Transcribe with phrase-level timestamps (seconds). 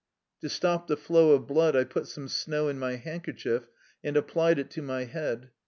[0.39, 3.67] To stop the flow of blood, I put some snow in my handkerchief
[4.03, 5.51] and applied it to my head.